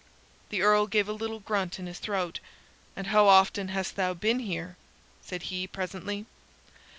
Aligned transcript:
The 0.49 0.63
Earl 0.63 0.87
gave 0.87 1.07
a 1.07 1.13
little 1.13 1.41
grunt 1.41 1.77
in 1.77 1.85
his 1.85 1.99
throat. 1.99 2.39
"And 2.95 3.05
how 3.05 3.27
often 3.27 3.67
hast 3.67 3.95
thou 3.95 4.15
been 4.15 4.39
here?" 4.39 4.75
said 5.23 5.43
he, 5.43 5.67
presently. 5.67 6.25